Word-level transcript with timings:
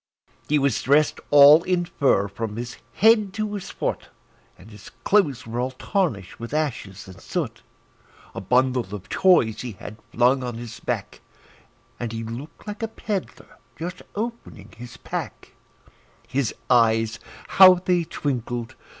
He 0.49 0.57
was 0.57 0.81
dressed 0.81 1.19
all 1.29 1.61
in 1.61 1.85
fur 1.85 2.27
from 2.27 2.55
his 2.57 2.77
head 2.93 3.33
to 3.35 3.53
his 3.53 3.69
foot, 3.69 4.09
And 4.57 4.71
his 4.71 4.89
clothes 5.03 5.45
were 5.45 5.59
all 5.59 5.69
tarnished 5.69 6.39
with 6.39 6.55
ashes 6.55 7.07
and 7.07 7.21
soot; 7.21 7.61
A 8.33 8.41
bundle 8.41 8.95
of 8.95 9.09
toys 9.09 9.61
he 9.61 9.73
had 9.73 9.97
flung 10.11 10.41
on 10.41 10.55
his 10.55 10.79
back, 10.79 11.21
And 11.99 12.11
he 12.11 12.23
looked 12.23 12.65
like 12.65 12.81
a 12.81 12.87
peddler 12.87 13.59
just 13.77 14.01
opening 14.15 14.69
his 14.75 14.97
pack; 14.97 15.51
His 16.27 16.51
eyes 16.67 17.19
how 17.49 17.75
they 17.75 18.03
twinkled! 18.03 18.75